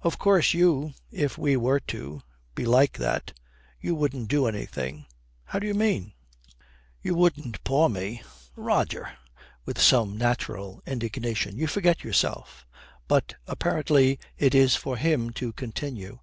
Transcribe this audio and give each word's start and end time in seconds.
Of 0.00 0.16
course 0.16 0.54
you 0.54 0.94
if 1.10 1.36
we 1.36 1.56
were 1.56 1.80
to 1.80 2.22
be 2.54 2.64
like 2.64 2.98
that, 2.98 3.32
you 3.80 3.96
wouldn't 3.96 4.28
do 4.28 4.46
anything.' 4.46 5.06
'How 5.42 5.58
do 5.58 5.66
you 5.66 5.74
mean?' 5.74 6.12
'You 7.02 7.16
wouldn't 7.16 7.64
paw 7.64 7.88
me?' 7.88 8.22
'Roger,' 8.54 9.18
with 9.64 9.80
some 9.80 10.16
natural 10.16 10.80
indignation, 10.86 11.58
'you 11.58 11.66
forget 11.66 12.04
yourself.' 12.04 12.64
But 13.08 13.34
apparently 13.48 14.20
it 14.36 14.54
is 14.54 14.76
for 14.76 14.96
him 14.96 15.30
to 15.30 15.52
continue. 15.52 16.20